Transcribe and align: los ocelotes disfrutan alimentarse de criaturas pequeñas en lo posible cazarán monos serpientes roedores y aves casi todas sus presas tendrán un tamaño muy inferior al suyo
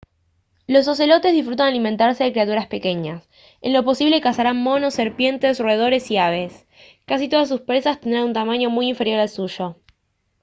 los 0.65 0.87
ocelotes 0.87 1.31
disfrutan 1.31 1.67
alimentarse 1.67 2.23
de 2.23 2.31
criaturas 2.31 2.65
pequeñas 2.65 3.29
en 3.61 3.71
lo 3.71 3.85
posible 3.85 4.19
cazarán 4.19 4.57
monos 4.57 4.95
serpientes 4.95 5.59
roedores 5.59 6.09
y 6.09 6.17
aves 6.17 6.65
casi 7.05 7.29
todas 7.29 7.49
sus 7.49 7.61
presas 7.61 7.99
tendrán 8.01 8.23
un 8.23 8.33
tamaño 8.33 8.71
muy 8.71 8.87
inferior 8.89 9.19
al 9.19 9.29
suyo 9.29 9.75